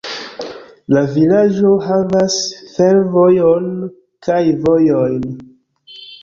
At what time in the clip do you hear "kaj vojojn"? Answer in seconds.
4.29-5.29